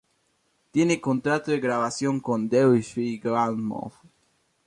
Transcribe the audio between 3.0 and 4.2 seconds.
Grammophon.